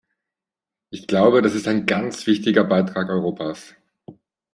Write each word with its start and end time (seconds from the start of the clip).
Ich 0.89 1.05
glaube, 1.05 1.43
das 1.43 1.53
ist 1.53 1.67
ein 1.67 1.85
ganz 1.85 2.25
wichtiger 2.25 2.63
Beitrag 2.63 3.07
Europas. 3.09 3.75